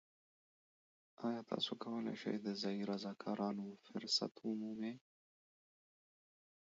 ایا 1.27 1.41
تاسو 1.51 1.71
کولی 1.83 2.15
شئ 2.21 2.35
د 2.41 2.47
ځایی 2.61 2.81
رضاکارانه 2.91 3.65
فرصت 3.87 4.33
ومومئ؟ 4.41 4.95